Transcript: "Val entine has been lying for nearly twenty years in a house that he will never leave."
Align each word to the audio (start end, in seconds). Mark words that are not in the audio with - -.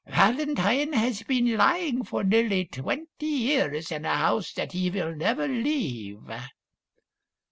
"Val 0.07 0.37
entine 0.39 0.95
has 0.95 1.21
been 1.21 1.55
lying 1.55 2.03
for 2.03 2.23
nearly 2.23 2.65
twenty 2.65 3.27
years 3.27 3.91
in 3.91 4.03
a 4.03 4.15
house 4.17 4.51
that 4.51 4.71
he 4.71 4.89
will 4.89 5.15
never 5.15 5.47
leave." 5.47 6.27